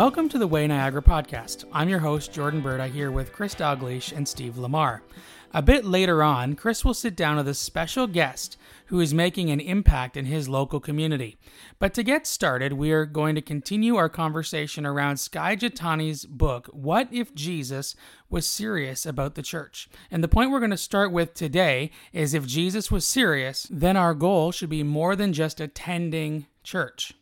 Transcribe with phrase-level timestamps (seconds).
[0.00, 1.66] Welcome to the Way Niagara podcast.
[1.74, 2.80] I'm your host, Jordan Bird.
[2.80, 5.02] I here with Chris Dalgleish and Steve Lamar.
[5.52, 8.56] A bit later on, Chris will sit down with a special guest
[8.86, 11.36] who is making an impact in his local community.
[11.78, 16.70] But to get started, we are going to continue our conversation around Skye Jethani's book,
[16.72, 17.94] What If Jesus
[18.30, 19.86] Was Serious About the Church?
[20.10, 23.98] And the point we're going to start with today is if Jesus was serious, then
[23.98, 27.12] our goal should be more than just attending church.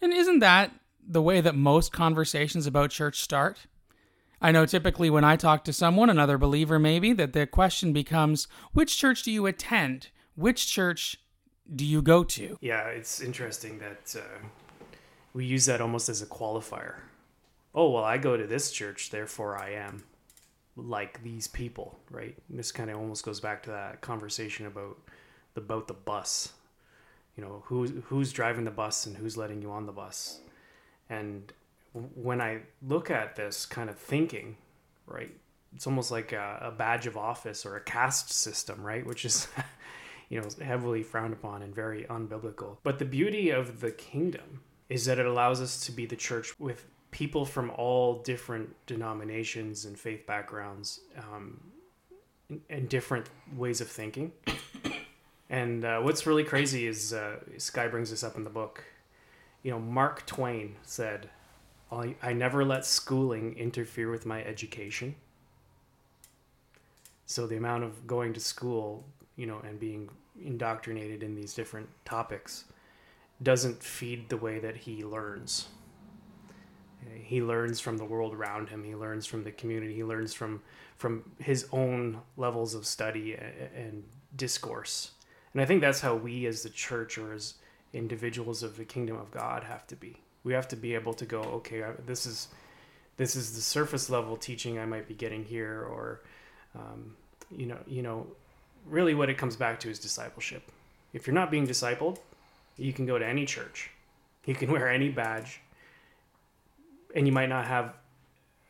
[0.00, 0.72] And isn't that
[1.10, 3.66] the way that most conversations about church start?
[4.40, 8.48] I know typically when I talk to someone, another believer maybe, that the question becomes
[8.72, 10.08] which church do you attend?
[10.34, 11.18] Which church
[11.74, 12.56] do you go to?
[12.60, 14.46] Yeah, it's interesting that uh,
[15.34, 16.94] we use that almost as a qualifier.
[17.74, 20.04] Oh, well, I go to this church, therefore I am
[20.76, 22.36] like these people, right?
[22.48, 24.98] And this kind of almost goes back to that conversation about
[25.56, 26.52] about the bus.
[27.36, 30.40] You know, who's who's driving the bus and who's letting you on the bus.
[31.10, 31.52] And
[32.14, 34.56] when I look at this kind of thinking,
[35.06, 35.34] right,
[35.74, 39.48] it's almost like a, a badge of office or a caste system, right, which is,
[40.30, 42.78] you know, heavily frowned upon and very unbiblical.
[42.82, 46.58] But the beauty of the kingdom is that it allows us to be the church
[46.58, 51.60] with people from all different denominations and faith backgrounds um,
[52.68, 54.32] and different ways of thinking.
[55.52, 58.84] And uh, what's really crazy is uh, Skye brings this up in the book.
[59.62, 61.28] You know, Mark Twain said,
[61.92, 65.14] I, I never let schooling interfere with my education.
[67.26, 69.04] So the amount of going to school,
[69.36, 70.08] you know, and being
[70.42, 72.64] indoctrinated in these different topics
[73.42, 75.68] doesn't feed the way that he learns.
[77.14, 78.84] He learns from the world around him.
[78.84, 79.94] He learns from the community.
[79.94, 80.62] He learns from
[80.96, 83.34] from his own levels of study
[83.74, 84.04] and
[84.36, 85.12] discourse.
[85.54, 87.54] And I think that's how we as the church or as
[87.92, 90.16] individuals of the kingdom of God have to be.
[90.44, 92.48] We have to be able to go okay this is
[93.16, 96.22] this is the surface level teaching i might be getting here or
[96.74, 97.14] um,
[97.54, 98.26] you know you know
[98.86, 100.62] really what it comes back to is discipleship.
[101.12, 102.18] If you're not being discipled
[102.76, 103.90] you can go to any church.
[104.46, 105.60] You can wear any badge
[107.14, 107.94] and you might not have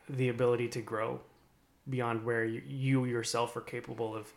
[0.09, 1.19] the ability to grow
[1.89, 4.33] beyond where you, you yourself are capable of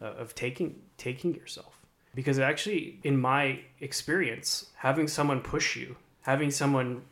[0.00, 1.85] uh, of taking taking yourself
[2.16, 7.02] because actually in my experience having someone push you having someone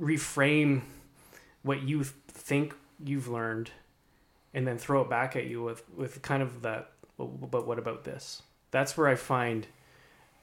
[0.00, 0.80] reframe
[1.62, 2.74] what you think
[3.04, 3.70] you've learned
[4.54, 8.02] and then throw it back at you with, with kind of that but what about
[8.02, 8.42] this?
[8.70, 9.66] That's where i find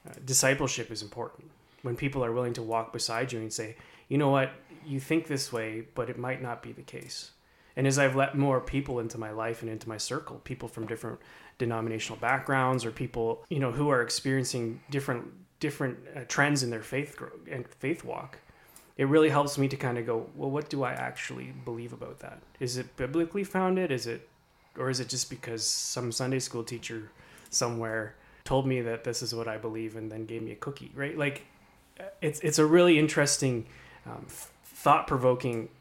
[0.07, 1.49] uh, discipleship is important.
[1.81, 3.75] When people are willing to walk beside you and say
[4.07, 4.51] you know what?
[4.85, 7.31] You think this way but it might not be the case
[7.79, 10.85] and as i've let more people into my life and into my circle people from
[10.85, 11.19] different
[11.57, 15.25] denominational backgrounds or people you know who are experiencing different
[15.59, 18.39] different uh, trends in their faith growth and faith walk,
[18.97, 22.19] it really helps me to kind of go, well, what do I actually believe about
[22.19, 22.39] that?
[22.59, 23.91] Is it biblically founded?
[23.91, 24.27] Is it,
[24.77, 27.11] or is it just because some Sunday school teacher
[27.49, 30.91] somewhere told me that this is what I believe and then gave me a cookie,
[30.95, 31.17] right?
[31.17, 31.45] Like,
[32.21, 33.65] it's it's a really interesting,
[34.05, 34.25] um,
[34.63, 35.78] thought provoking uh,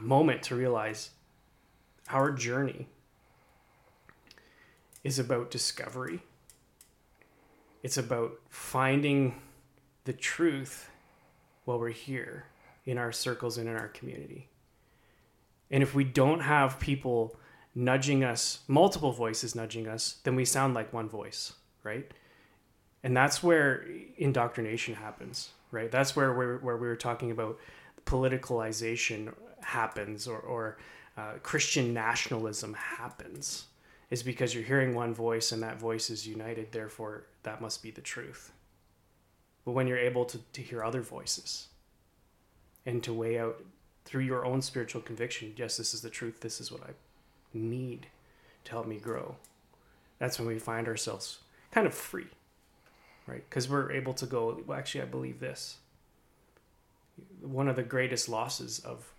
[0.00, 1.10] moment to realize
[2.10, 2.86] our journey
[5.02, 6.22] is about discovery
[7.84, 9.34] it's about finding
[10.04, 10.88] the truth
[11.66, 12.46] while we're here
[12.86, 14.48] in our circles and in our community.
[15.70, 17.36] And if we don't have people
[17.74, 21.52] nudging us, multiple voices nudging us, then we sound like one voice,
[21.82, 22.10] right?
[23.02, 25.92] And that's where indoctrination happens, right?
[25.92, 27.58] That's where we're, where we were talking about
[28.06, 29.34] politicalization
[29.64, 30.78] happens or, or
[31.16, 33.66] uh, Christian nationalism happens
[34.10, 37.90] is because you're hearing one voice and that voice is united, therefore, that must be
[37.90, 38.52] the truth.
[39.64, 41.68] But when you're able to, to hear other voices
[42.84, 43.62] and to weigh out
[44.04, 46.92] through your own spiritual conviction, yes, this is the truth, this is what I
[47.54, 48.08] need
[48.64, 49.36] to help me grow,
[50.18, 51.38] that's when we find ourselves
[51.70, 52.26] kind of free,
[53.26, 53.44] right?
[53.48, 55.78] Because we're able to go, well, actually, I believe this.
[57.40, 59.13] One of the greatest losses of,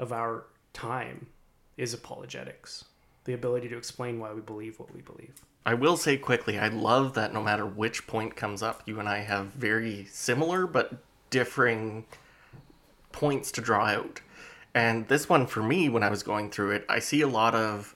[0.00, 1.28] of our time
[1.76, 2.86] is apologetics
[3.24, 5.42] the ability to explain why we believe what we believe.
[5.66, 9.08] I will say quickly, I love that no matter which point comes up, you and
[9.08, 10.94] I have very similar but
[11.28, 12.06] differing
[13.12, 14.20] points to draw out.
[14.74, 17.54] And this one, for me, when I was going through it, I see a lot
[17.54, 17.94] of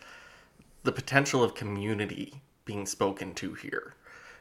[0.83, 3.95] the potential of community being spoken to here,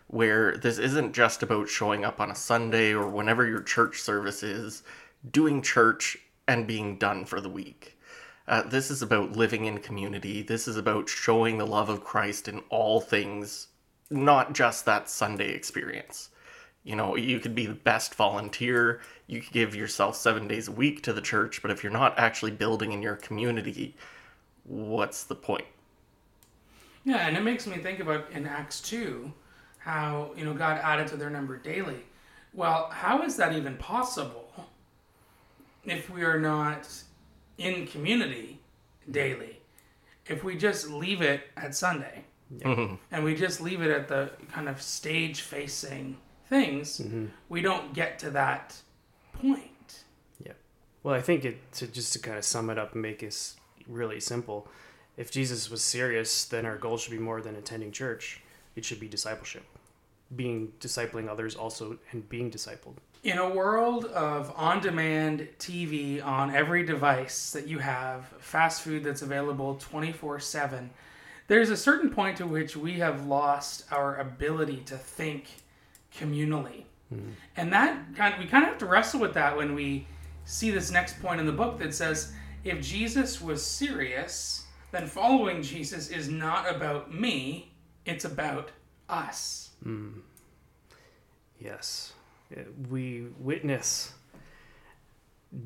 [0.07, 4.43] where this isn't just about showing up on a Sunday or whenever your church service
[4.43, 4.83] is,
[5.31, 6.17] doing church
[6.47, 7.97] and being done for the week
[8.47, 10.41] uh, this is about living in community.
[10.41, 13.67] This is about showing the love of Christ in all things,
[14.09, 16.29] not just that Sunday experience.
[16.83, 20.73] You know, you could be the best volunteer, you could give yourself seven days a
[20.73, 23.95] week to the church, but if you're not actually building in your community,
[24.65, 25.65] what's the point?
[27.05, 29.31] Yeah, and it makes me think about in Acts 2
[29.77, 31.99] how, you know, God added to their number daily.
[32.53, 34.42] Well, how is that even possible
[35.85, 36.87] if we are not
[37.57, 38.59] in community
[39.09, 39.59] daily?
[40.27, 42.23] If we just leave it at Sunday
[42.59, 42.95] mm-hmm.
[43.11, 47.25] and we just leave it at the kind of stage facing things, mm-hmm.
[47.49, 48.75] we don't get to that
[49.33, 50.03] point.
[50.43, 50.53] Yeah.
[51.03, 53.57] Well, I think it to just to kind of sum it up and make this
[53.87, 54.67] really simple.
[55.17, 58.41] If Jesus was serious, then our goal should be more than attending church.
[58.75, 59.63] It should be discipleship,
[60.35, 62.95] being discipling others also and being discipled.
[63.23, 69.01] In a world of on demand TV on every device that you have, fast food
[69.01, 70.89] that's available 24 7,
[71.47, 75.47] there's a certain point to which we have lost our ability to think
[76.13, 76.83] communally.
[77.07, 77.29] Hmm.
[77.55, 80.05] And that kind we kind of have to wrestle with that when we
[80.43, 82.33] see this next point in the book that says
[82.65, 87.71] if Jesus was serious, then following Jesus is not about me,
[88.05, 88.71] it's about
[89.07, 89.69] us.
[89.81, 90.19] Hmm.
[91.57, 92.11] Yes.
[92.89, 94.13] We witness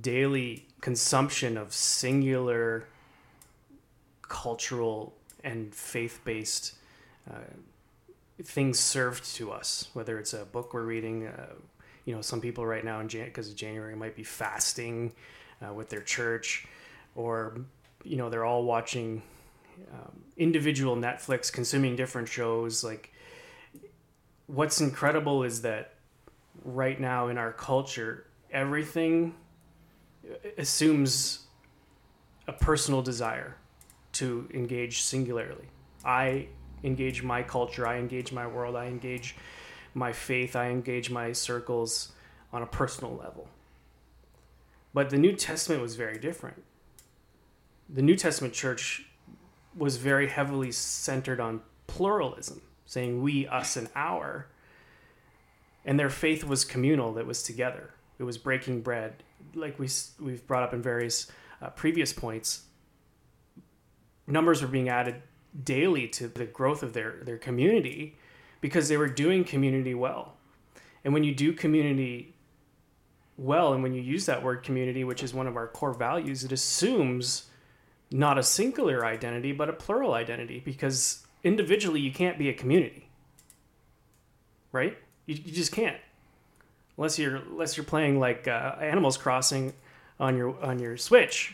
[0.01, 2.87] daily consumption of singular
[4.21, 5.13] cultural
[5.43, 6.75] and faith based
[7.29, 7.39] uh,
[8.43, 11.27] things served to us, whether it's a book we're reading.
[11.27, 11.53] Uh,
[12.05, 15.11] you know, some people right now in Jan- because of January might be fasting
[15.65, 16.67] uh, with their church,
[17.15, 17.59] or
[18.03, 19.21] you know they're all watching
[19.93, 22.83] um, individual Netflix, consuming different shows.
[22.83, 23.11] Like,
[24.45, 25.95] what's incredible is that
[26.63, 29.35] right now in our culture, everything
[30.57, 31.47] assumes
[32.47, 33.57] a personal desire
[34.13, 35.67] to engage singularly.
[36.03, 36.47] I
[36.83, 39.35] engage my culture, I engage my world, I engage
[39.93, 42.13] my faith, I engage my circles
[42.53, 43.47] on a personal level.
[44.93, 46.63] But the New Testament was very different.
[47.89, 49.05] The New Testament church
[49.75, 54.47] was very heavily centered on pluralism, saying we, us, and our.
[55.87, 57.91] And their faith was communal, that was together.
[58.19, 59.23] It was breaking bread.
[59.55, 59.87] Like we,
[60.19, 61.31] we've brought up in various
[61.61, 62.63] uh, previous points,
[64.27, 65.23] numbers were being added
[65.63, 68.17] daily to the growth of their, their community
[68.61, 70.35] because they were doing community well.
[71.05, 72.35] And when you do community
[73.37, 76.43] well, and when you use that word community, which is one of our core values,
[76.43, 77.45] it assumes
[78.11, 83.07] not a singular identity, but a plural identity because individually you can't be a community.
[84.71, 84.97] Right?
[85.27, 85.97] You, you just can't.
[86.97, 89.73] Unless you're unless you're playing like uh, Animals Crossing
[90.19, 91.53] on your on your Switch,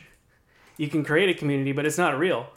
[0.78, 2.48] you can create a community, but it's not real.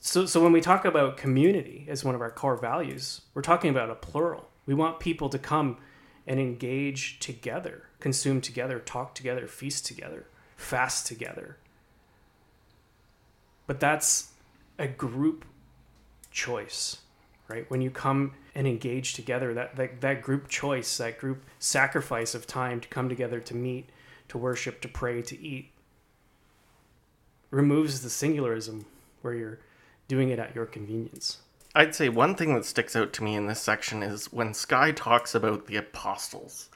[0.00, 3.70] So, so when we talk about community as one of our core values, we're talking
[3.70, 4.48] about a plural.
[4.66, 5.78] We want people to come
[6.26, 10.26] and engage together, consume together, talk together, feast together,
[10.56, 11.56] fast together.
[13.66, 14.32] But that's
[14.78, 15.46] a group
[16.30, 16.98] choice,
[17.48, 17.68] right?
[17.70, 22.46] When you come and engage together, that, that, that group choice, that group sacrifice of
[22.46, 23.88] time to come together to meet,
[24.28, 25.70] to worship, to pray, to eat,
[27.50, 28.84] removes the singularism
[29.22, 29.58] where you're
[30.08, 31.38] doing it at your convenience.
[31.74, 34.92] I'd say one thing that sticks out to me in this section is when Skye
[34.92, 36.68] talks about the apostles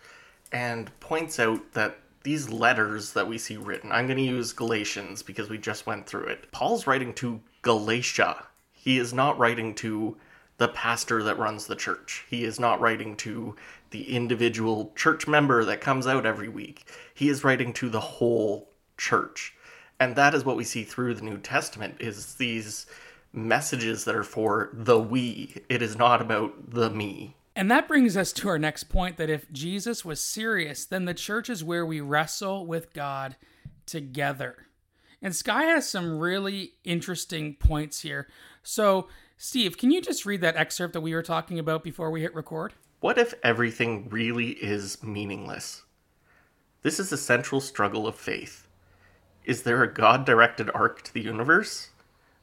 [0.50, 5.22] and points out that these letters that we see written, I'm going to use Galatians
[5.22, 6.50] because we just went through it.
[6.50, 8.44] Paul's writing to Galatia.
[8.72, 10.16] He is not writing to
[10.58, 12.24] the pastor that runs the church.
[12.28, 13.56] He is not writing to
[13.90, 16.84] the individual church member that comes out every week.
[17.14, 19.54] He is writing to the whole church.
[20.00, 22.86] And that is what we see through the New Testament is these
[23.32, 25.62] messages that are for the we.
[25.68, 27.34] It is not about the me.
[27.56, 31.14] And that brings us to our next point that if Jesus was serious, then the
[31.14, 33.36] church is where we wrestle with God
[33.86, 34.66] together.
[35.20, 38.28] And Skye has some really interesting points here.
[38.62, 39.08] So,
[39.40, 42.34] Steve, can you just read that excerpt that we were talking about before we hit
[42.34, 42.74] record?
[42.98, 45.84] What if everything really is meaningless?
[46.82, 48.66] This is the central struggle of faith.
[49.44, 51.90] Is there a God directed arc to the universe?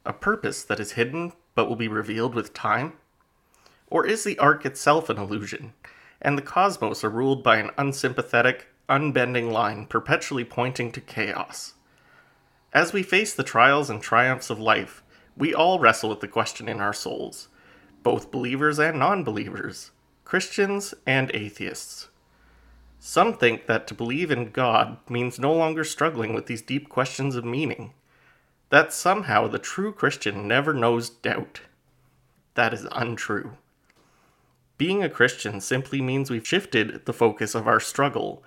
[0.06, 2.94] A purpose that is hidden but will be revealed with time?
[3.88, 5.74] Or is the arc itself an illusion,
[6.22, 11.74] and the cosmos are ruled by an unsympathetic, unbending line perpetually pointing to chaos?
[12.72, 15.02] As we face the trials and triumphs of life,
[15.36, 17.48] we all wrestle with the question in our souls,
[18.02, 19.90] both believers and non believers,
[20.24, 22.08] Christians and atheists.
[22.98, 27.36] Some think that to believe in God means no longer struggling with these deep questions
[27.36, 27.92] of meaning,
[28.70, 31.60] that somehow the true Christian never knows doubt.
[32.54, 33.58] That is untrue.
[34.78, 38.42] Being a Christian simply means we've shifted the focus of our struggle.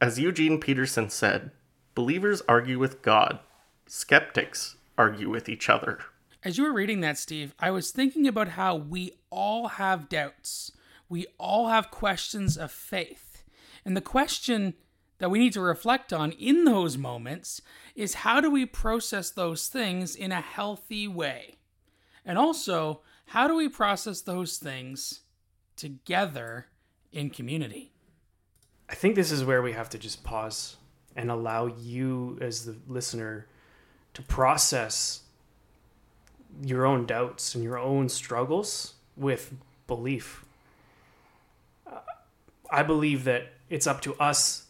[0.00, 1.50] As Eugene Peterson said,
[1.94, 3.40] believers argue with God,
[3.86, 5.98] skeptics argue with each other.
[6.42, 10.72] As you were reading that, Steve, I was thinking about how we all have doubts.
[11.08, 13.44] We all have questions of faith.
[13.84, 14.74] And the question
[15.18, 17.60] that we need to reflect on in those moments
[17.94, 21.56] is how do we process those things in a healthy way?
[22.24, 25.20] And also, how do we process those things
[25.76, 26.66] together
[27.12, 27.92] in community?
[28.88, 30.76] I think this is where we have to just pause
[31.14, 33.46] and allow you, as the listener,
[34.14, 35.22] to process
[36.64, 39.52] your own doubts and your own struggles with
[39.86, 40.44] belief.
[41.86, 42.00] Uh,
[42.70, 44.66] I believe that it's up to us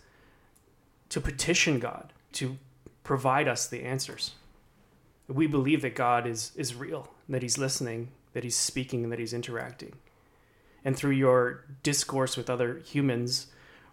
[1.09, 2.57] to petition God to
[3.03, 4.33] provide us the answers.
[5.29, 9.19] We believe that God is, is real, that He's listening, that He's speaking, and that
[9.19, 9.95] He's interacting.
[10.85, 13.49] And through your discourse with other humans,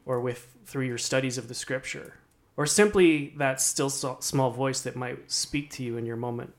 [0.06, 2.15] or with through your studies of the Scripture,
[2.56, 6.53] or simply that still small voice that might speak to you in your moment,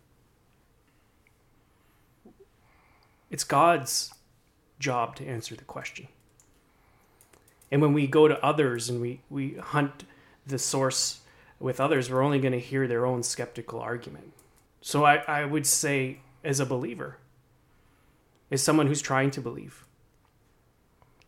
[3.30, 4.12] it's God's
[4.78, 6.08] job to answer the question.
[7.70, 10.04] And when we go to others and we, we hunt
[10.46, 11.20] the source
[11.60, 14.32] with others, we're only going to hear their own skeptical argument.
[14.80, 17.18] So I, I would say, as a believer,
[18.50, 19.84] as someone who's trying to believe,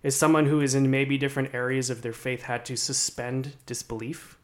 [0.02, 4.38] as someone who is in maybe different areas of their faith had to suspend disbelief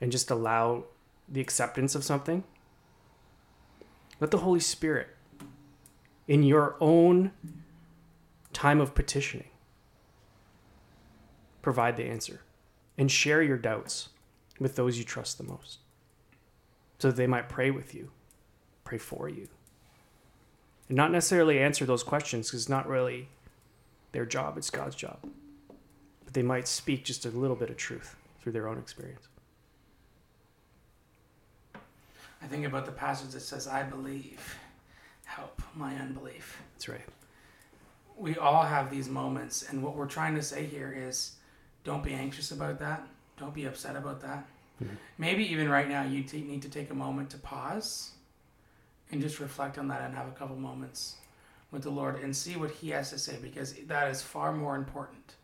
[0.00, 0.84] and just allow
[1.28, 2.44] the acceptance of something,
[4.20, 5.08] let the Holy Spirit,
[6.28, 7.30] in your own
[8.52, 9.48] time of petitioning,
[11.62, 12.40] provide the answer
[12.98, 14.08] and share your doubts
[14.58, 15.78] with those you trust the most
[16.98, 18.10] so that they might pray with you,
[18.84, 19.48] pray for you.
[20.88, 23.28] And not necessarily answer those questions because it's not really
[24.12, 25.18] their job, it's God's job.
[26.24, 29.28] But they might speak just a little bit of truth through their own experience.
[32.42, 34.56] I think about the passage that says, I believe,
[35.24, 36.62] help my unbelief.
[36.74, 37.04] That's right.
[38.16, 41.32] We all have these moments, and what we're trying to say here is
[41.84, 43.06] don't be anxious about that.
[43.38, 44.46] Don't be upset about that.
[44.82, 44.94] Mm-hmm.
[45.18, 48.12] Maybe even right now you t- need to take a moment to pause
[49.10, 51.16] and just reflect on that and have a couple moments
[51.70, 54.76] with the Lord and see what He has to say because that is far more
[54.76, 55.34] important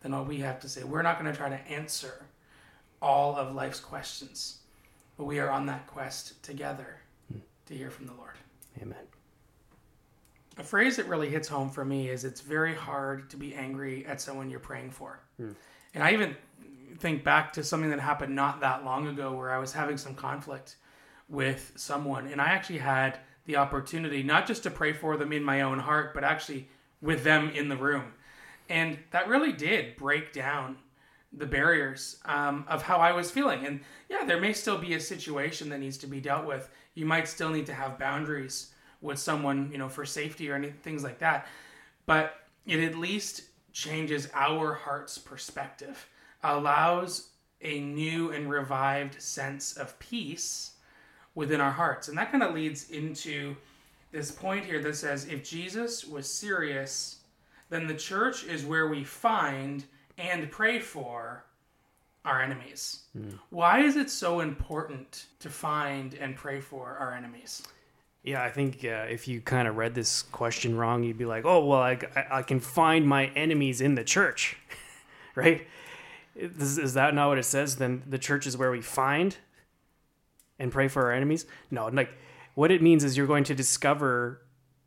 [0.00, 0.84] than what we have to say.
[0.84, 2.26] We're not going to try to answer
[3.00, 4.58] all of life's questions,
[5.16, 6.96] but we are on that quest together
[7.32, 7.40] mm.
[7.66, 8.34] to hear from the Lord.
[8.80, 9.11] Amen.
[10.58, 14.04] A phrase that really hits home for me is it's very hard to be angry
[14.06, 15.20] at someone you're praying for.
[15.40, 15.54] Mm.
[15.94, 16.36] And I even
[16.98, 20.14] think back to something that happened not that long ago where I was having some
[20.14, 20.76] conflict
[21.28, 22.26] with someone.
[22.26, 25.78] And I actually had the opportunity not just to pray for them in my own
[25.78, 26.68] heart, but actually
[27.00, 28.12] with them in the room.
[28.68, 30.76] And that really did break down
[31.32, 33.66] the barriers um, of how I was feeling.
[33.66, 36.68] And yeah, there may still be a situation that needs to be dealt with.
[36.94, 38.71] You might still need to have boundaries
[39.02, 41.46] with someone, you know, for safety or any things like that.
[42.06, 42.34] But
[42.66, 43.42] it at least
[43.72, 46.08] changes our heart's perspective,
[46.42, 47.30] allows
[47.60, 50.72] a new and revived sense of peace
[51.34, 52.08] within our hearts.
[52.08, 53.56] And that kind of leads into
[54.10, 57.20] this point here that says if Jesus was serious,
[57.70, 59.84] then the church is where we find
[60.18, 61.44] and pray for
[62.24, 63.04] our enemies.
[63.18, 63.38] Mm.
[63.50, 67.62] Why is it so important to find and pray for our enemies?
[68.24, 71.44] Yeah, I think uh, if you kind of read this question wrong, you'd be like,
[71.44, 71.98] "Oh, well, I,
[72.30, 74.56] I can find my enemies in the church,"
[75.34, 75.66] right?
[76.36, 77.76] Is, is that not what it says?
[77.76, 79.36] Then the church is where we find
[80.58, 81.46] and pray for our enemies.
[81.70, 82.10] No, like
[82.54, 84.40] what it means is you're going to discover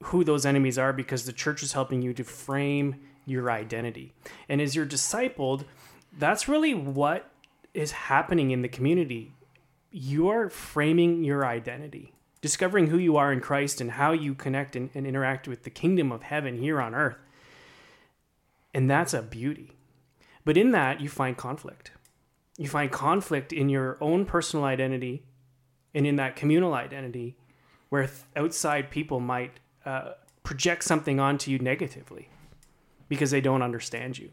[0.03, 4.13] who those enemies are because the church is helping you to frame your identity.
[4.47, 5.65] And as you're discipled,
[6.17, 7.29] that's really what
[7.73, 9.33] is happening in the community.
[9.91, 14.75] You are framing your identity discovering who you are in Christ and how you connect
[14.75, 17.17] and, and interact with the kingdom of heaven here on earth.
[18.73, 19.71] And that's a beauty.
[20.43, 21.91] But in that, you find conflict.
[22.57, 25.23] You find conflict in your own personal identity
[25.93, 27.37] and in that communal identity
[27.89, 30.11] where outside people might uh,
[30.43, 32.29] project something onto you negatively
[33.07, 34.31] because they don't understand you.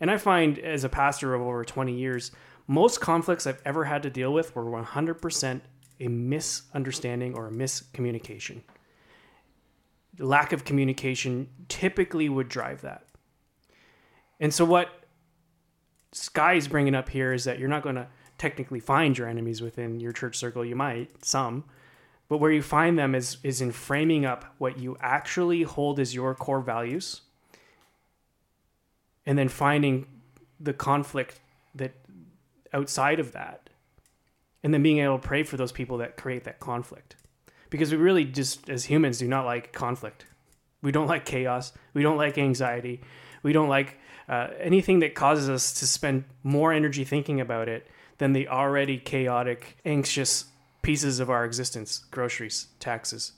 [0.00, 2.30] And I find as a pastor of over 20 years,
[2.66, 5.60] most conflicts I've ever had to deal with were 100%
[6.00, 8.62] a misunderstanding or a miscommunication.
[10.18, 13.04] Lack of communication typically would drive that.
[14.40, 14.88] And so, what
[16.12, 18.06] Skye is bringing up here is that you're not going to
[18.38, 20.64] technically find your enemies within your church circle.
[20.64, 21.64] You might, some,
[22.28, 26.14] but where you find them is, is in framing up what you actually hold as
[26.14, 27.22] your core values
[29.26, 30.06] and then finding
[30.60, 31.40] the conflict
[31.74, 31.92] that
[32.72, 33.67] outside of that
[34.62, 37.16] and then being able to pray for those people that create that conflict.
[37.70, 40.26] Because we really just as humans do not like conflict.
[40.82, 41.72] We don't like chaos.
[41.92, 43.00] We don't like anxiety.
[43.42, 43.98] We don't like
[44.28, 47.86] uh, anything that causes us to spend more energy thinking about it
[48.18, 50.46] than the already chaotic anxious
[50.82, 53.32] pieces of our existence groceries taxes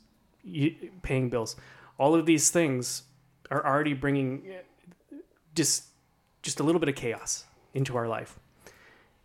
[1.03, 1.57] paying bills.
[1.99, 3.03] All of these things
[3.50, 5.17] are already bringing uh,
[5.55, 5.85] just
[6.43, 8.39] just a little bit of chaos into our life.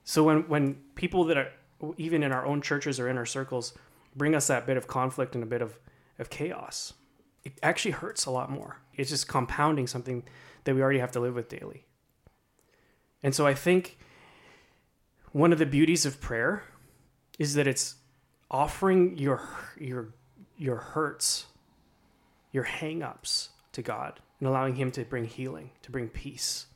[0.03, 1.51] So when when people that are
[1.97, 3.73] even in our own churches or in our circles
[4.15, 5.77] bring us that bit of conflict and a bit of,
[6.19, 6.93] of chaos,
[7.43, 8.79] it actually hurts a lot more.
[8.95, 10.23] It's just compounding something
[10.63, 11.85] that we already have to live with daily.
[13.21, 13.97] And so I think
[15.31, 16.63] one of the beauties of prayer
[17.37, 17.95] is that it's
[18.49, 19.41] offering your
[19.77, 20.13] your
[20.57, 21.47] your hurts,
[22.51, 26.67] your hang-ups to God and allowing him to bring healing, to bring peace.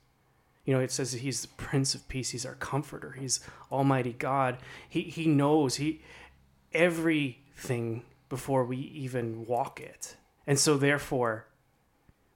[0.70, 2.30] You know, it says that he's the Prince of Peace.
[2.30, 3.16] He's our comforter.
[3.20, 3.40] He's
[3.72, 4.60] Almighty God.
[4.88, 6.04] He he knows he
[6.74, 10.16] everything before we even walk it.
[10.46, 11.48] And so therefore,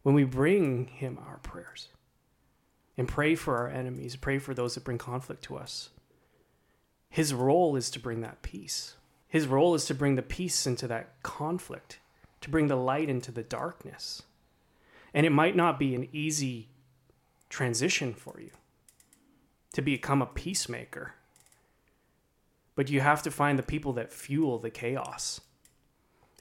[0.02, 1.90] when we bring him our prayers
[2.98, 5.92] and pray for our enemies, pray for those that bring conflict to us,
[7.12, 8.96] his role is to bring that peace.
[9.28, 12.00] His role is to bring the peace into that conflict,
[12.42, 14.24] to bring the light into the darkness.
[15.14, 16.70] And it might not be an easy
[17.54, 18.50] transition for you
[19.74, 21.14] to become a peacemaker.
[22.76, 25.40] But you have to find the people that fuel the chaos.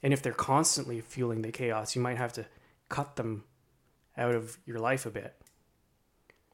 [0.01, 2.47] And if they're constantly fueling the chaos, you might have to
[2.89, 3.43] cut them
[4.17, 5.35] out of your life a bit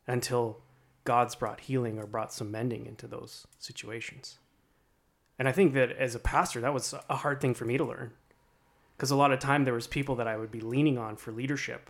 [0.06, 0.60] until
[1.06, 4.40] God's brought healing or brought some mending into those situations.
[5.38, 7.86] And I think that as a pastor, that was a hard thing for me to
[7.86, 8.12] learn.
[8.98, 11.32] Because a lot of time there was people that I would be leaning on for
[11.32, 11.90] leadership,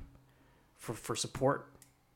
[0.78, 1.66] for, for support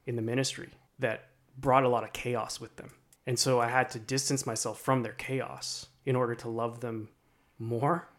[0.05, 2.91] in the ministry that brought a lot of chaos with them.
[3.25, 7.09] And so I had to distance myself from their chaos in order to love them
[7.57, 8.09] more.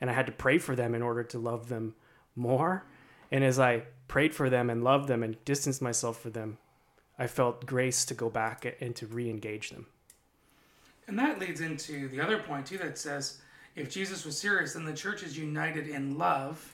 [0.00, 1.94] And I had to pray for them in order to love them
[2.36, 2.84] more.
[3.30, 6.58] And as I prayed for them and loved them and distanced myself from them,
[7.18, 9.86] I felt grace to go back and to re engage them.
[11.06, 13.38] And that leads into the other point, too, that says
[13.76, 16.73] if Jesus was serious, then the church is united in love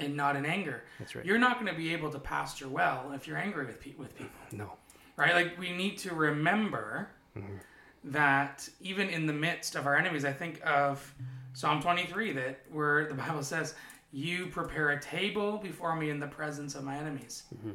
[0.00, 0.82] and not in anger.
[0.98, 1.24] That's right.
[1.24, 4.16] You're not going to be able to pastor well if you're angry with, pe- with
[4.16, 4.32] people.
[4.52, 4.72] No.
[5.16, 5.34] right?
[5.34, 7.56] Like we need to remember mm-hmm.
[8.04, 11.14] that even in the midst of our enemies, I think of
[11.52, 13.74] Psalm 23 that where the Bible says,
[14.12, 17.72] "You prepare a table before me in the presence of my enemies." Mm-hmm.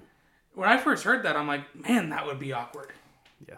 [0.54, 2.94] When I first heard that, I'm like, "Man, that would be awkward."
[3.48, 3.56] Yeah.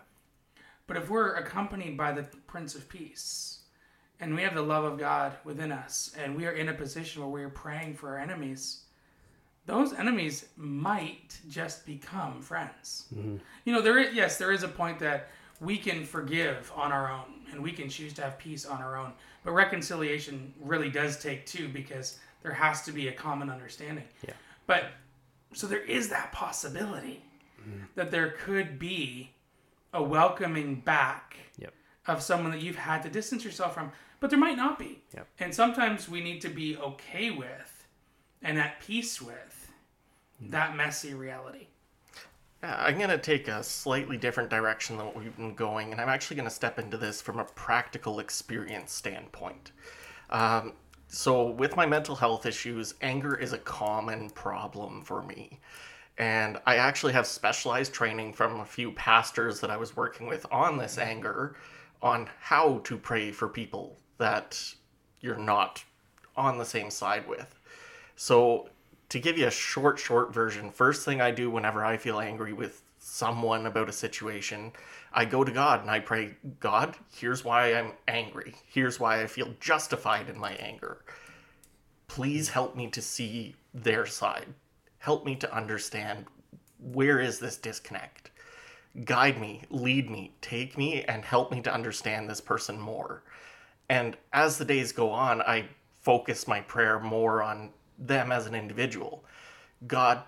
[0.88, 3.57] But if we're accompanied by the Prince of Peace,
[4.20, 7.22] and we have the love of God within us, and we are in a position
[7.22, 8.84] where we are praying for our enemies,
[9.66, 13.06] those enemies might just become friends.
[13.14, 13.38] Mm-hmm.
[13.66, 17.12] You know, there is, yes, there is a point that we can forgive on our
[17.12, 19.12] own, and we can choose to have peace on our own.
[19.44, 24.06] But reconciliation really does take two because there has to be a common understanding.
[24.26, 24.34] Yeah.
[24.68, 24.86] But
[25.54, 27.24] so there is that possibility
[27.62, 27.86] mm-hmm.
[27.96, 29.32] that there could be
[29.94, 31.74] a welcoming back Yep.
[32.08, 35.02] of someone that you've had to distance yourself from, but there might not be.
[35.14, 35.28] Yep.
[35.40, 37.88] And sometimes we need to be okay with
[38.42, 39.72] and at peace with
[40.42, 40.52] mm-hmm.
[40.52, 41.68] that messy reality.
[42.64, 46.02] Yeah, I'm going to take a slightly different direction than what we've been going, and
[46.02, 49.72] I'm actually going to step into this from a practical experience standpoint.
[50.32, 50.74] Um,
[51.08, 55.60] so, with my mental health issues, anger is a common problem for me.
[56.18, 60.46] And I actually have specialized training from a few pastors that I was working with
[60.52, 61.10] on this mm-hmm.
[61.10, 61.56] anger,
[62.02, 64.74] on how to pray for people that
[65.22, 65.84] you're not
[66.36, 67.60] on the same side with.
[68.16, 68.70] So,
[69.10, 72.52] to give you a short, short version, first thing I do whenever I feel angry
[72.52, 74.74] with someone about a situation,
[75.14, 78.54] I go to God and I pray, God, here's why I'm angry.
[78.68, 81.04] Here's why I feel justified in my anger.
[82.08, 84.48] Please help me to see their side.
[85.00, 86.26] Help me to understand
[86.80, 88.32] where is this disconnect.
[89.06, 93.24] Guide me, lead me, take me, and help me to understand this person more.
[93.90, 95.70] And as the days go on, I
[96.02, 99.24] focus my prayer more on them as an individual.
[99.86, 100.24] God,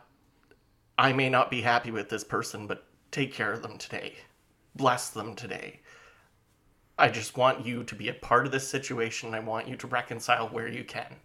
[0.97, 4.15] I may not be happy with this person, but take care of them today.
[4.75, 5.79] Bless them today.
[6.97, 9.33] I just want you to be a part of this situation.
[9.33, 11.15] I want you to reconcile where you can.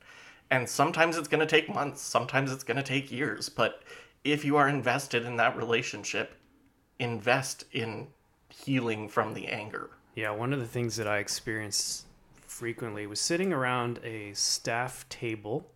[0.50, 3.82] And sometimes it's going to take months, sometimes it's going to take years, but
[4.22, 6.34] if you are invested in that relationship,
[6.98, 8.06] invest in
[8.48, 9.90] healing from the anger.
[10.14, 12.06] Yeah, one of the things that I experienced
[12.54, 15.68] frequently was sitting around a staff table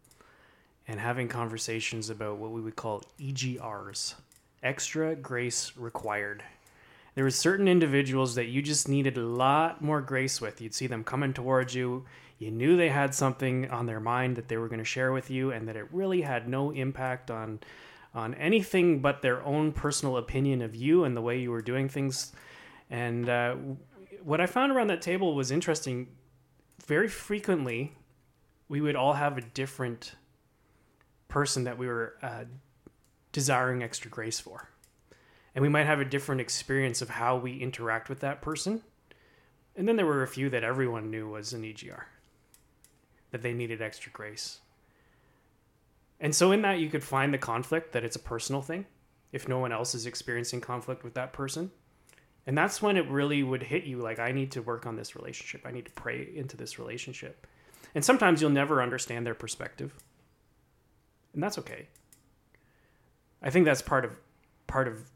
[0.87, 4.15] and having conversations about what we would call EGRs
[4.63, 6.45] extra grace required.
[7.17, 10.61] There were certain individuals that you just needed a lot more grace with.
[10.61, 12.05] You'd see them coming towards you.
[12.39, 15.31] You knew they had something on their mind that they were going to share with
[15.31, 17.59] you, and that it really had no impact on
[18.15, 21.89] on anything but their own personal opinion of you and the way you were doing
[21.89, 22.33] things.
[22.89, 23.57] And uh,
[24.23, 26.07] what I found around that table was interesting.
[26.89, 27.93] Very frequently,
[28.67, 30.15] we would all have a different
[31.29, 32.45] person that we were uh,
[33.31, 34.71] desiring extra grace for.
[35.55, 38.81] And we might have a different experience of how we interact with that person.
[39.77, 42.05] And then there were a few that everyone knew was an EGR,
[43.33, 44.61] that they needed extra grace.
[46.19, 48.87] And so, in that, you could find the conflict that it's a personal thing
[49.31, 51.71] if no one else is experiencing conflict with that person.
[52.49, 55.15] And that's when it really would hit you like, I need to work on this
[55.15, 55.67] relationship.
[55.67, 57.47] I need to pray into this relationship.
[57.95, 59.93] And sometimes you'll never understand their perspective.
[61.35, 61.89] And that's okay.
[63.43, 64.13] I think that's part of
[64.67, 65.11] part of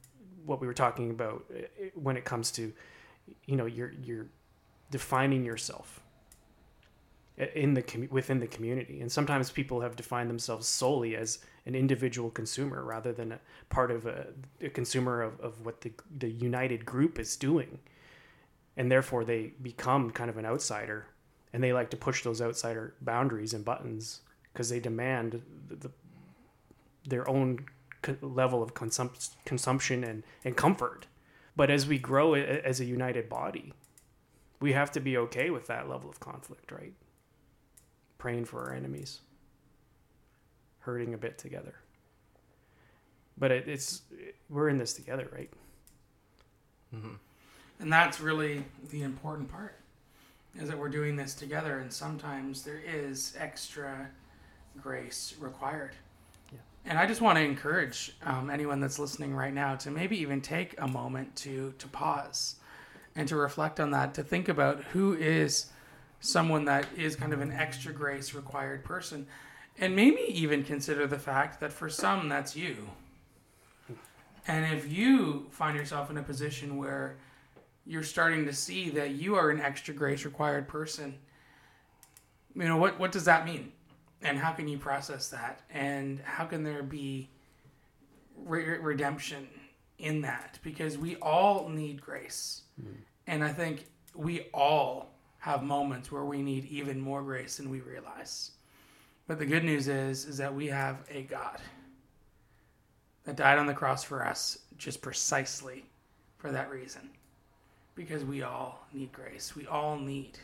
[0.45, 2.71] what we were talking about eh, when it comes to
[3.47, 4.27] you know you're you're
[4.91, 6.03] defining yourself
[7.37, 9.01] in the within the community.
[9.01, 13.91] And sometimes people have defined themselves solely as an individual consumer rather than a part
[13.91, 14.27] of a,
[14.61, 17.79] a consumer of, of what the, the united group is doing.
[18.77, 21.07] And therefore they become kind of an outsider
[21.53, 24.21] and they like to push those outsider boundaries and buttons
[24.53, 25.91] because they demand the, the,
[27.07, 27.67] their own
[28.21, 31.07] level of consum- consumption and, and comfort.
[31.55, 33.75] But as we grow as a united body
[34.63, 36.95] we have to be okay with that level of conflict right
[38.23, 39.19] praying for our enemies,
[40.79, 41.75] hurting a bit together.
[43.37, 44.03] But it, it's
[44.49, 45.51] we're in this together, right?
[46.95, 47.15] Mm-hmm.
[47.81, 49.75] And that's really the important part,
[50.57, 54.09] is that we're doing this together, and sometimes there is extra
[54.81, 55.97] grace required.
[56.53, 56.61] Yeah.
[56.85, 60.41] And I just want to encourage um, anyone that's listening right now to maybe even
[60.41, 62.55] take a moment to to pause
[63.17, 65.72] and to reflect on that, to think about who is
[66.23, 69.27] someone that is kind of an extra grace required person.
[69.79, 72.89] And maybe even consider the fact that for some, that's you.
[74.47, 77.17] And if you find yourself in a position where
[77.85, 81.15] you're starting to see that you are an extra grace required person,
[82.55, 83.73] you know, what, what does that mean?
[84.23, 85.63] And how can you process that?
[85.71, 87.29] And how can there be
[88.37, 89.49] re- redemption
[89.99, 90.61] in that?
[90.63, 92.63] Because we all need grace.
[92.81, 92.95] Mm.
[93.27, 95.12] And I think we all
[95.43, 98.53] have moments where we need even more grace than we realize.
[99.27, 101.59] But the good news is is that we have a God
[103.25, 105.85] that died on the cross for us just precisely
[106.39, 107.11] for that reason.
[107.97, 109.57] Because we all need grace.
[109.57, 110.39] We all need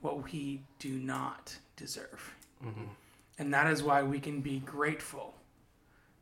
[0.00, 2.34] what we do not deserve.
[2.64, 2.84] Mm-hmm.
[3.38, 5.34] And that is why we can be grateful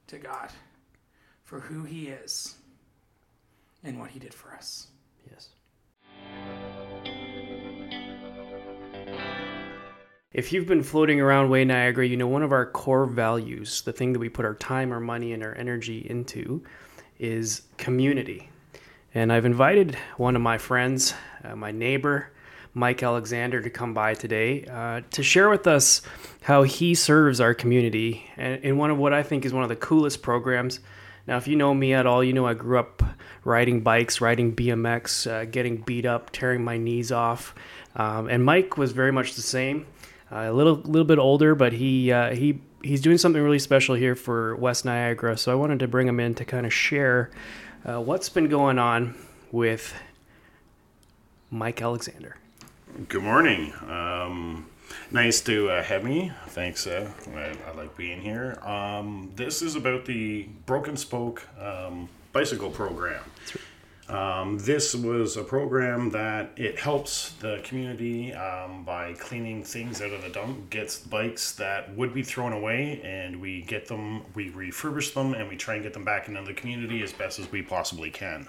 [0.09, 0.51] to God
[1.45, 2.57] for who He is
[3.85, 4.89] and what He did for us.
[5.31, 5.51] Yes.
[10.33, 13.93] If you've been floating around Way Niagara, you know one of our core values, the
[13.93, 16.65] thing that we put our time, our money, and our energy into,
[17.21, 18.51] is community.
[19.15, 22.33] And I've invited one of my friends, uh, my neighbor,
[22.75, 26.03] Mike Alexander, to come by today uh, to share with us
[26.43, 29.69] how he serves our community and in one of what I think is one of
[29.69, 30.81] the coolest programs.
[31.29, 33.01] Now, if you know me at all, you know I grew up
[33.45, 37.55] riding bikes, riding BMX, uh, getting beat up, tearing my knees off.
[37.95, 39.87] Um, and Mike was very much the same.
[40.31, 43.95] Uh, a little little bit older, but he uh, he he's doing something really special
[43.95, 45.37] here for West Niagara.
[45.37, 47.31] So I wanted to bring him in to kind of share
[47.85, 49.15] uh, what's been going on
[49.53, 49.95] with
[51.51, 52.37] Mike Alexander.
[53.09, 53.73] Good morning.
[53.89, 54.67] Um,
[55.11, 56.33] nice to uh, have me.
[56.49, 56.87] Thanks.
[56.87, 58.59] Uh, I, I, like being here.
[58.63, 63.23] Um, this is about the Broken Spoke um, bicycle program.
[64.09, 70.13] Um, this was a program that it helps the community um, by cleaning things out
[70.13, 74.51] of the dump, gets bikes that would be thrown away, and we get them, we
[74.53, 77.51] refurbish them, and we try and get them back into the community as best as
[77.51, 78.49] we possibly can.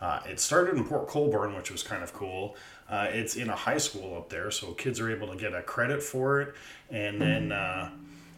[0.00, 2.54] Uh, it started in Port Colborne, which was kind of cool.
[2.88, 5.62] Uh, it's in a high school up there, so kids are able to get a
[5.62, 6.54] credit for it,
[6.90, 7.50] and then.
[7.50, 7.90] Uh,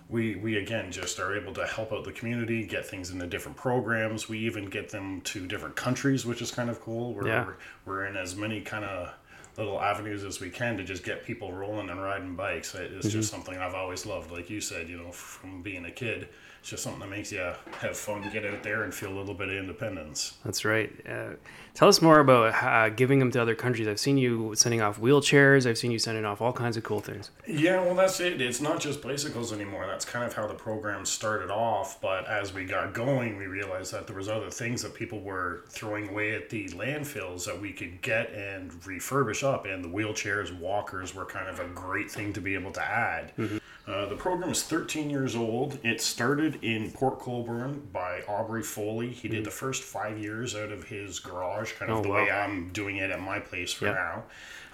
[0.09, 3.57] we we again just are able to help out the community, get things into different
[3.57, 4.29] programs.
[4.29, 7.12] We even get them to different countries, which is kind of cool.
[7.12, 7.47] We're yeah.
[7.47, 9.12] we're, we're in as many kind of
[9.57, 12.75] little avenues as we can to just get people rolling and riding bikes.
[12.75, 13.09] It's mm-hmm.
[13.09, 14.31] just something I've always loved.
[14.31, 16.29] Like you said, you know, from being a kid,
[16.66, 17.38] It's just something that makes you
[17.79, 20.37] have fun, get out there, and feel a little bit of independence.
[20.44, 20.92] That's right.
[21.09, 21.35] Uh,
[21.74, 23.87] tell us more about uh, giving them to other countries.
[23.87, 25.64] I've seen you sending off wheelchairs.
[25.64, 27.31] I've seen you sending off all kinds of cool things.
[27.46, 28.40] Yeah, well, that's it.
[28.40, 29.87] It's not just bicycles anymore.
[29.87, 32.00] That's kind of how the program started off.
[32.00, 35.62] But as we got going, we realized that there was other things that people were
[35.68, 39.66] throwing away at the landfills that we could get and refurbish up.
[39.66, 43.31] And the wheelchairs, walkers were kind of a great thing to be able to add.
[43.87, 45.79] Uh, the program is 13 years old.
[45.85, 49.11] It started in Port Colborne by Aubrey Foley.
[49.11, 52.25] He did the first five years out of his garage, kind of Oh, the wow.
[52.25, 53.92] way I'm doing it at my place for Yeah.
[53.92, 54.25] now.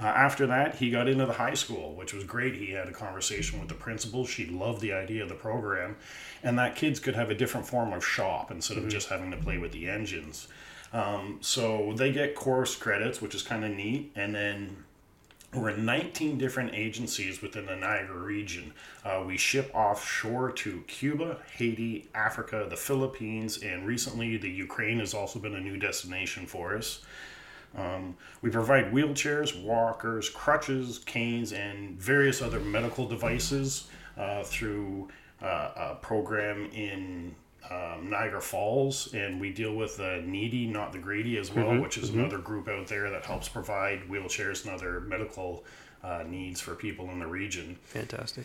[0.01, 2.55] Uh, after that, he got into the high school, which was great.
[2.57, 4.27] He had a conversation with the principal.
[4.27, 5.97] She loved the idea of the program,
[6.42, 9.37] and that kids could have a different form of shop instead of just having to
[9.37, 10.49] play with the engines.
[10.92, 14.85] Um, so they get course credits, which is kind of neat, and then
[15.54, 18.72] we're in 19 different agencies within the Niagara region.
[19.04, 25.12] Uh, we ship offshore to Cuba, Haiti, Africa, the Philippines, and recently the Ukraine has
[25.12, 27.02] also been a new destination for us.
[27.76, 35.08] Um, we provide wheelchairs, walkers, crutches, canes, and various other medical devices uh, through
[35.42, 37.34] uh, a program in
[37.70, 41.96] um, Niagara Falls, and we deal with the needy, not the greedy, as well, which
[41.96, 45.64] is another group out there that helps provide wheelchairs and other medical
[46.03, 47.79] uh, needs for people in the region.
[47.85, 48.44] Fantastic.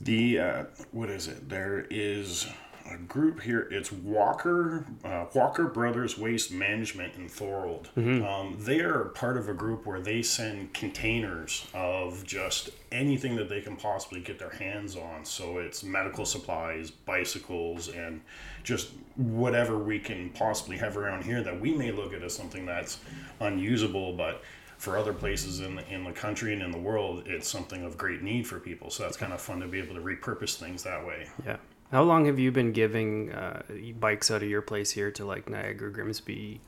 [0.00, 1.48] The uh, what is it?
[1.48, 2.46] There is
[2.90, 3.68] a group here.
[3.70, 7.88] It's Walker uh, Walker Brothers Waste Management in Thorold.
[8.24, 13.48] Um, they are part of a group where they send containers of just anything that
[13.48, 15.24] they can possibly get their hands on.
[15.24, 18.20] So it's medical supplies, bicycles, and
[18.62, 22.66] just whatever we can possibly have around here that we may look at as something
[22.66, 22.98] that's
[23.40, 24.42] unusable, but
[24.78, 27.96] for other places in the, in the country and in the world, it's something of
[27.96, 28.90] great need for people.
[28.90, 31.28] So that's kind of fun to be able to repurpose things that way.
[31.46, 31.58] Yeah.
[31.92, 33.62] How long have you been giving uh,
[34.00, 36.58] bikes out of your place here to like Niagara, Grimsby?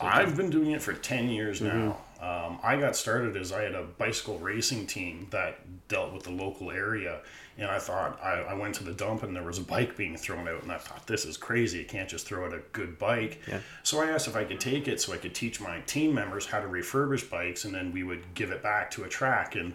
[0.00, 1.98] I've been doing it for 10 years now.
[2.18, 6.30] Um, I got started as I had a bicycle racing team that dealt with the
[6.30, 7.20] local area.
[7.58, 10.16] And I thought, I, I went to the dump and there was a bike being
[10.16, 10.62] thrown out.
[10.62, 11.80] And I thought, this is crazy.
[11.80, 13.42] You can't just throw out a good bike.
[13.48, 13.60] Yeah.
[13.82, 16.46] So I asked if I could take it so I could teach my team members
[16.46, 17.66] how to refurbish bikes.
[17.66, 19.56] And then we would give it back to a track.
[19.56, 19.74] And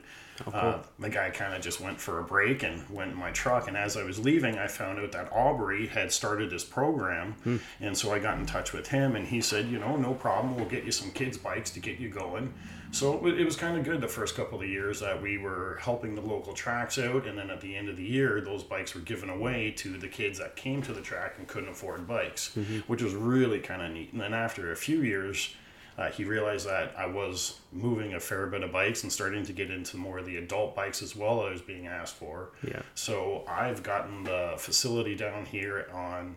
[0.54, 3.67] uh, the guy kind of just went for a break and went in my truck.
[3.67, 7.36] And as I was leaving, I found out that Aubrey had started this program.
[7.80, 10.56] And so I got in touch with him and he said, you know, no problem.
[10.56, 12.54] We'll get you some kids' bikes to get you going.
[12.91, 15.78] So it, it was kind of good the first couple of years that we were
[15.82, 17.26] helping the local tracks out.
[17.28, 20.08] And then at the end of the year, those bikes were given away to the
[20.08, 22.56] kids that came to the track and couldn't afford bikes,
[22.88, 24.12] which was really kind of neat.
[24.12, 25.54] And then after a few years,
[25.97, 29.53] uh, he realized that I was moving a fair bit of bikes and starting to
[29.53, 32.49] get into more of the adult bikes as well I was being asked for.
[32.67, 32.81] Yeah.
[32.95, 36.36] So I've gotten the facility down here on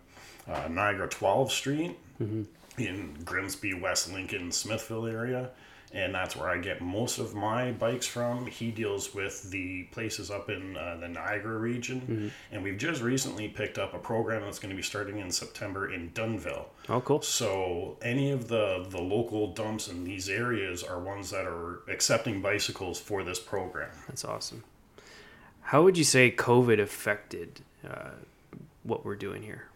[0.48, 1.98] uh, Niagara 12th Street
[2.78, 5.50] in Grimsby, West Lincoln, Smithville area.
[5.94, 8.46] And that's where I get most of my bikes from.
[8.46, 12.31] He deals with the places up in uh, the Niagara region.
[12.53, 15.90] And we've just recently picked up a program that's going to be starting in September
[15.90, 16.66] in Dunnville.
[16.90, 17.22] oh, cool.
[17.22, 22.42] So any of the the local dumps in these areas are ones that are accepting
[22.42, 23.90] bicycles for this program.
[24.09, 24.64] That's awesome.
[25.62, 28.11] How would you say COVID affected uh,
[28.83, 29.68] what we're doing here?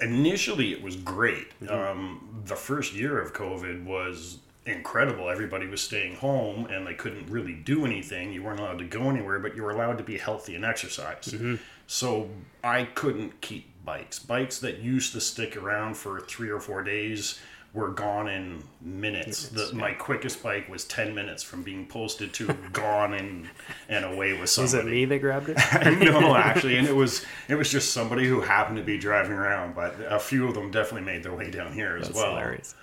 [0.00, 1.48] Initially, it was great.
[1.68, 5.28] Um, the first year of COVID was incredible.
[5.28, 8.32] Everybody was staying home and they couldn't really do anything.
[8.32, 11.24] You weren't allowed to go anywhere, but you were allowed to be healthy and exercise.
[11.26, 11.56] Mm-hmm.
[11.86, 12.30] So
[12.62, 14.18] I couldn't keep bikes.
[14.18, 17.40] Bikes that used to stick around for three or four days
[17.78, 19.48] were gone in minutes.
[19.48, 23.48] the, My quickest bike was 10 minutes from being posted to gone and,
[23.88, 24.76] and away with somebody.
[24.76, 25.56] Was it me that grabbed it?
[26.00, 29.74] no, actually, and it was it was just somebody who happened to be driving around,
[29.74, 32.30] but a few of them definitely made their way down here as That's well.
[32.30, 32.74] hilarious.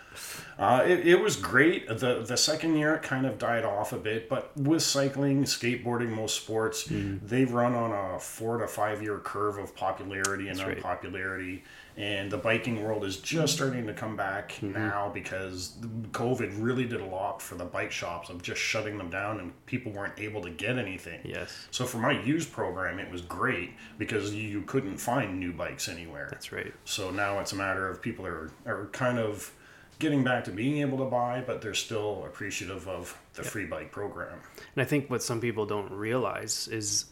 [0.57, 1.87] Uh, it, it was great.
[1.89, 6.09] The the second year it kind of died off a bit, but with cycling, skateboarding,
[6.09, 7.27] most sports, Mm-hmm.
[7.27, 10.81] they run on a four to five year curve of popularity and That's right.
[11.97, 14.73] And the biking world is just starting to come back Mm-hmm.
[14.73, 15.77] now because
[16.11, 19.53] COVID really did a lot for the bike shops of just shutting them down and
[19.65, 21.19] people weren't able to get anything.
[21.23, 25.87] Yes, So for my used program, it was great because you couldn't find new bikes
[25.87, 26.27] anywhere.
[26.29, 26.73] that's right.
[26.83, 29.51] So now it's a matter of people are, are kind of
[29.99, 33.91] getting back to being able to buy, but they're still appreciative of the free bike
[33.93, 34.37] program.
[34.75, 37.05] And I think what some people don't realize is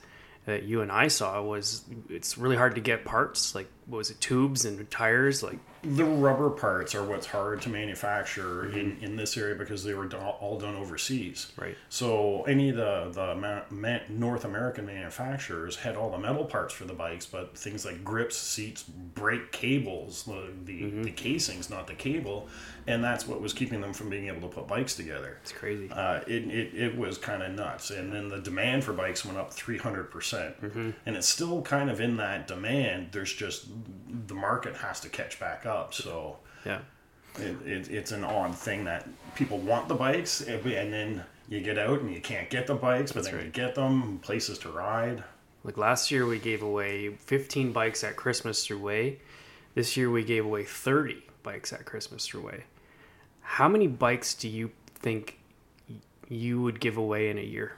[0.46, 4.10] that you and I saw was it's really hard to get parts like what was
[4.10, 9.16] it tubes and tires like the rubber parts are what's hard to manufacture in, in
[9.16, 11.52] this area because they were do- all done overseas.
[11.58, 11.76] Right.
[11.90, 16.74] So any of the the ma- ma- North American manufacturers had all the metal parts
[16.74, 21.88] for the bikes, but things like grips, seats, brake cables, the the, the casings, not
[21.88, 22.48] the cable,
[22.88, 25.38] and that's what was keeping them from being able to put bikes together.
[25.42, 25.90] It's crazy.
[25.92, 27.92] Uh, it, it, it was kind of nuts.
[27.92, 30.94] And then the demand for bikes went up 300%.
[31.06, 33.10] And it's still kind of in that demand.
[33.12, 33.68] There's just
[34.44, 35.94] market has to catch back up.
[35.94, 36.80] So yeah.
[37.38, 40.62] it, it, it's an odd thing that people want the bikes and
[40.94, 43.54] then you get out and you can't get the bikes, but then you right.
[43.54, 45.24] get them, places to ride.
[45.64, 49.20] Like last year, we gave away 15 bikes at Christmas through Way.
[49.76, 52.64] This year, we gave away 30 bikes at Christmas through Way.
[53.42, 55.40] How many bikes do you think
[56.28, 57.78] you would give away in a year?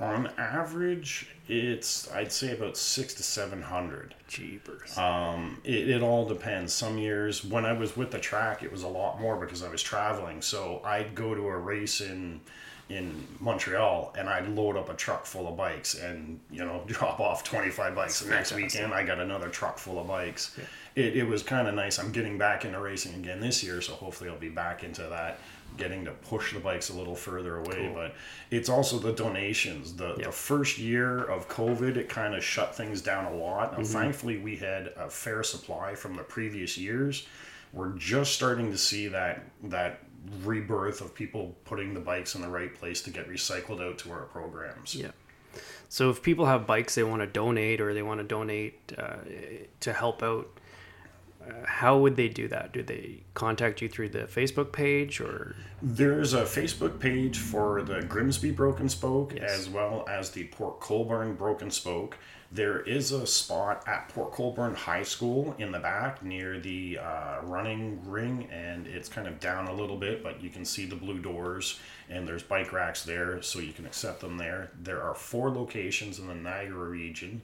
[0.00, 4.14] On average, it's I'd say about six to seven hundred.
[4.28, 4.96] Jeepers.
[4.96, 6.72] Um, it, it all depends.
[6.72, 9.68] Some years, when I was with the track, it was a lot more because I
[9.68, 10.40] was traveling.
[10.40, 12.40] So I'd go to a race in
[12.88, 17.20] in Montreal and I'd load up a truck full of bikes and you know drop
[17.20, 18.20] off 25 bikes.
[18.20, 20.56] The next weekend, I got another truck full of bikes.
[20.94, 21.98] It, it was kind of nice.
[21.98, 25.38] I'm getting back into racing again this year, so hopefully I'll be back into that.
[25.76, 28.14] Getting to push the bikes a little further away, but
[28.50, 29.94] it's also the donations.
[29.94, 33.78] The the first year of COVID, it kind of shut things down a lot.
[33.78, 37.28] Now, thankfully, we had a fair supply from the previous years.
[37.72, 40.00] We're just starting to see that that
[40.42, 44.10] rebirth of people putting the bikes in the right place to get recycled out to
[44.10, 44.94] our programs.
[44.94, 45.10] Yeah.
[45.88, 49.16] So if people have bikes they want to donate or they want to donate uh,
[49.80, 50.48] to help out,
[51.64, 52.72] how would they do that?
[52.72, 55.54] Do they contact you through the Facebook page or?
[55.82, 59.50] There's a Facebook page for the Grimsby Broken Spoke Yes.
[59.50, 62.18] as well as the Port Colborne Broken Spoke.
[62.50, 67.40] There is a spot at Port Colborne High School in the back near the uh,
[67.42, 70.96] running ring, and it's kind of down a little bit, but you can see the
[70.96, 74.70] blue doors, and there's bike racks there, so you can accept them there.
[74.82, 77.42] There are four locations in the Niagara region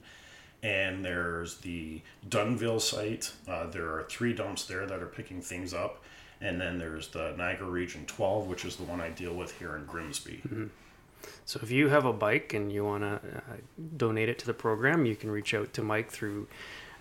[0.65, 3.31] and there's the Dunnville site.
[3.47, 6.03] Uh, there are three dumps there that are picking things up,
[6.41, 9.75] and then there's the Niagara Region 12, which is the one I deal with here
[9.75, 10.41] in Grimsby.
[11.45, 13.57] So if you have a bike and you want to uh,
[13.97, 16.47] donate it to the program, you can reach out to Mike through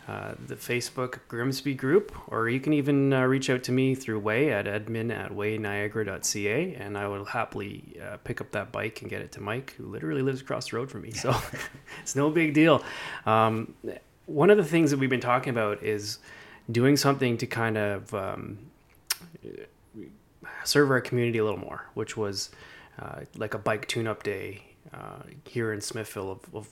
[0.07, 4.19] uh, the Facebook Grimsby group, or you can even uh, reach out to me through
[4.19, 9.09] Way at admin at wayniagara.ca, and I will happily uh, pick up that bike and
[9.09, 11.13] get it to Mike, who literally lives across the road from me.
[11.13, 11.35] So
[12.03, 12.85] it's no big deal.
[13.25, 13.75] Um,
[14.27, 16.19] one of the things that we've been talking about is
[16.71, 18.59] doing something to kind of um,
[20.65, 22.51] serve our community a little more, which was
[23.01, 26.69] uh, like a bike tune-up day uh, here in Smithville of, of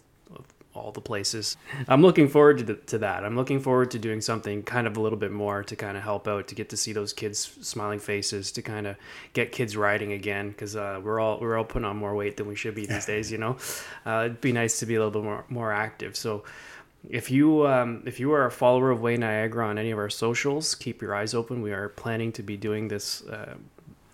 [0.75, 1.57] all the places.
[1.87, 3.25] I'm looking forward to, the, to that.
[3.25, 6.03] I'm looking forward to doing something kind of a little bit more to kind of
[6.03, 8.97] help out, to get to see those kids' smiling faces, to kind of
[9.33, 12.49] get kids riding again, because uh, we're all we're all putting on more weight than
[12.49, 13.31] we should be these days.
[13.31, 13.57] You know,
[14.07, 16.17] uh, it'd be nice to be a little bit more more active.
[16.17, 16.45] So.
[17.11, 20.09] If you um, if you are a follower of Way Niagara on any of our
[20.09, 21.61] socials, keep your eyes open.
[21.61, 23.55] We are planning to be doing this uh,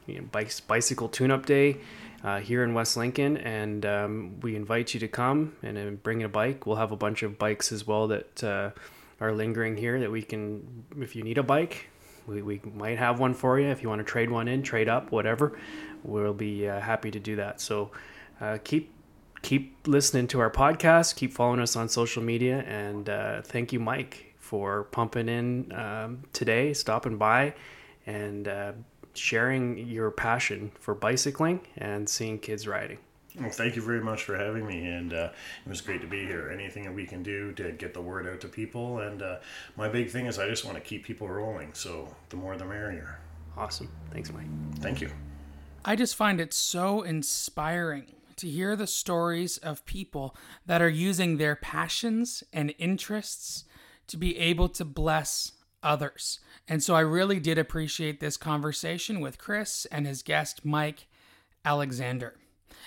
[0.07, 1.77] you know, bikes, bicycle tune-up day
[2.25, 6.23] uh, here in West Lincoln, and um, we invite you to come and uh, bring
[6.23, 6.67] a bike.
[6.67, 8.71] We'll have a bunch of bikes as well that uh,
[9.21, 11.89] are lingering here that we can, if you need a bike,
[12.27, 13.69] we, we might have one for you.
[13.69, 15.59] If you want to trade one in, trade up, whatever,
[16.03, 17.61] we'll be uh, happy to do that.
[17.61, 17.91] So
[18.41, 18.93] uh, keep
[19.41, 23.79] keep listening to our podcast, keep following us on social media, and uh, thank you,
[23.79, 27.55] Mike, for pumping in um, today, stopping by,
[28.05, 28.49] and
[29.19, 32.99] sharing your passion for bicycling and seeing kids riding.
[33.39, 35.31] Well, thank you very much for having me, and uh,
[35.65, 36.51] it was great to be here.
[36.53, 39.37] Anything that we can do to get the word out to people, and uh,
[39.77, 41.73] my big thing is I just want to keep people rolling.
[41.73, 43.21] So the more, the merrier.
[43.57, 43.91] Awesome.
[44.13, 44.47] Thanks, Mike.
[44.81, 45.11] Thank you.
[45.85, 51.37] I just find it so inspiring to hear the stories of people that are using
[51.37, 53.65] their passions and interests
[54.09, 56.41] to be able to bless others.
[56.67, 61.07] And so I really did appreciate this conversation with Chris and his guest, Mike
[61.65, 62.35] Alexander.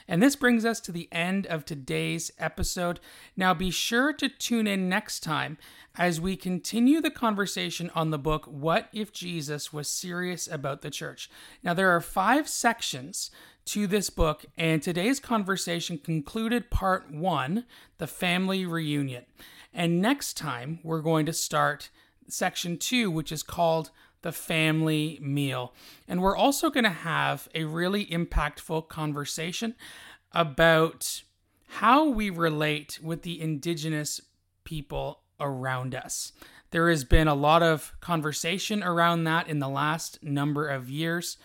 [0.07, 2.99] And this brings us to the end of today's episode.
[3.35, 5.57] Now be sure to tune in next time
[5.95, 10.89] as we continue the conversation on the book, What If Jesus Was Serious About the
[10.89, 11.29] Church?
[11.63, 13.29] Now, there are five sections
[13.65, 17.65] to this book, and today's conversation concluded part one,
[17.97, 19.25] the family reunion.
[19.73, 21.89] And next time, we're going to start
[22.27, 23.91] section two, which is called
[24.21, 25.73] the family meal.
[26.07, 29.75] And we're also going to have a really impactful conversation
[30.31, 31.23] about
[31.67, 34.21] how we relate with the indigenous
[34.63, 36.33] people around us.
[36.71, 41.37] There has been a lot of conversation around that in the last number of years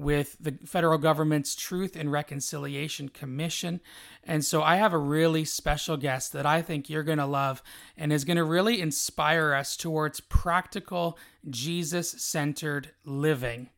[0.00, 3.80] with the federal government's Truth and Reconciliation Commission.
[4.24, 7.62] And so I have a really special guest that I think you're going to love
[7.98, 13.68] and is going to really inspire us towards practical, Jesus centered living,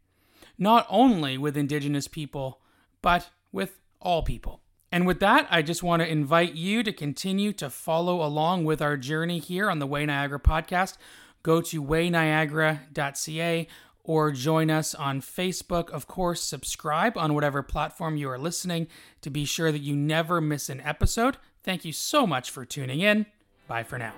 [0.56, 2.60] not only with Indigenous people,
[3.02, 4.60] but with all people.
[4.92, 8.80] And with that, I just want to invite you to continue to follow along with
[8.80, 10.98] our journey here on the Way Niagara podcast.
[11.42, 13.66] Go to wayniagara.ca
[14.04, 15.90] or join us on Facebook.
[15.90, 18.88] Of course, subscribe on whatever platform you are listening
[19.20, 21.36] to be sure that you never miss an episode.
[21.62, 23.26] Thank you so much for tuning in.
[23.68, 24.14] Bye for now.